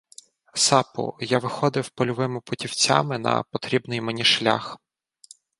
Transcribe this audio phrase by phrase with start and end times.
[0.53, 4.77] сапу,— я виходив польовими путівцями на потрібний мені шлях.